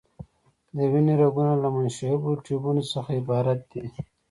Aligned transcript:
د 0.75 0.77
وینې 0.91 1.13
رګونه 1.21 1.53
له 1.63 1.67
منشعبو 1.75 2.31
ټیوبونو 2.43 2.83
څخه 2.93 3.09
عبارت 3.19 3.59
دي. 3.71 3.83